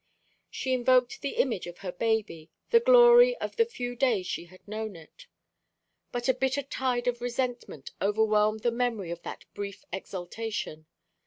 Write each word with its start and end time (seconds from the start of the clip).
She 0.49 0.73
invoked 0.73 1.21
the 1.21 1.35
image 1.35 1.67
of 1.67 1.77
her 1.85 1.91
baby, 1.91 2.49
the 2.71 2.79
glory 2.79 3.35
of 3.37 3.55
the 3.55 3.65
few 3.67 3.95
days 3.95 4.25
she 4.25 4.45
had 4.45 4.67
known 4.67 4.95
it. 4.95 5.27
But 6.11 6.27
a 6.27 6.33
bitter 6.33 6.63
tide 6.63 7.05
of 7.07 7.21
resentment 7.21 7.91
overwhelmed 8.01 8.61
the 8.61 8.71
memory 8.71 9.11
of 9.11 9.21
that 9.21 9.45
brief 9.53 9.85
exaltation. 9.93 10.87